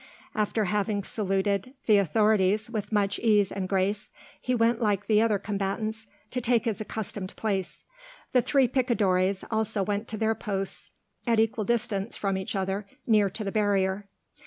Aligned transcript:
After 0.33 0.65
having 0.65 1.03
saluted 1.03 1.75
the 1.85 1.99
authorities 1.99 2.71
with 2.71 2.91
much 2.91 3.19
ease 3.19 3.51
and 3.51 3.69
grace, 3.69 4.11
he 4.41 4.55
went 4.55 4.81
like 4.81 5.05
the 5.05 5.21
other 5.21 5.37
combatants 5.37 6.07
to 6.31 6.41
take 6.41 6.65
his 6.65 6.81
accustomed 6.81 7.35
place. 7.35 7.83
The 8.31 8.41
three 8.41 8.67
picadores 8.67 9.43
also 9.51 9.83
went 9.83 10.07
to 10.07 10.17
their 10.17 10.33
posts, 10.33 10.89
at 11.27 11.39
equal 11.39 11.65
distance 11.65 12.17
from 12.17 12.35
each 12.35 12.55
other, 12.55 12.87
near 13.05 13.29
to 13.29 13.43
the 13.43 13.51
barrier. 13.51 14.07